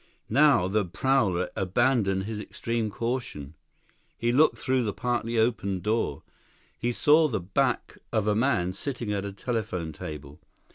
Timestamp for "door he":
5.83-6.91